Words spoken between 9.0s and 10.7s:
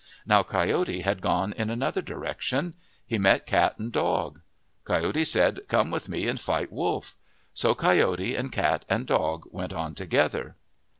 Dog went on together.